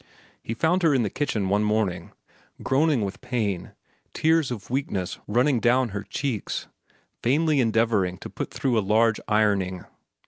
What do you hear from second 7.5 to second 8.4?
endeavoring to